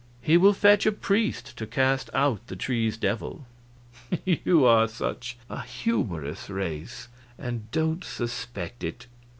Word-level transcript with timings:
"He 0.19 0.35
will 0.35 0.53
fetch 0.53 0.87
a 0.87 0.91
priest 0.91 1.55
to 1.57 1.67
cast 1.67 2.09
out 2.11 2.47
the 2.47 2.55
tree's 2.55 2.97
devil. 2.97 3.45
You 4.25 4.65
are 4.65 4.87
such 4.87 5.37
a 5.47 5.61
humorous 5.61 6.49
race 6.49 7.07
and 7.37 7.69
don't 7.69 8.03
suspect 8.03 8.83
it." 8.83 9.05